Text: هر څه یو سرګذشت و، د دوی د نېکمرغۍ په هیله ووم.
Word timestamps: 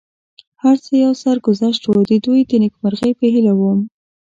هر 0.63 0.75
څه 0.85 0.91
یو 1.03 1.13
سرګذشت 1.23 1.83
و، 1.87 1.93
د 2.09 2.11
دوی 2.25 2.39
د 2.49 2.51
نېکمرغۍ 2.63 3.11
په 3.19 3.25
هیله 3.33 3.53
ووم. 3.55 3.79